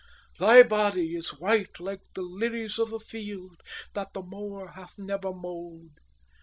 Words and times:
Thy 0.39 0.63
body 0.63 1.13
is 1.13 1.37
white 1.39 1.79
like 1.79 2.01
the 2.15 2.23
lilies 2.23 2.79
of 2.79 2.91
a 2.91 2.97
field 2.97 3.61
that 3.93 4.13
the 4.13 4.23
mower 4.23 4.69
hath 4.69 4.97
never 4.97 5.31
mowed. 5.31 5.91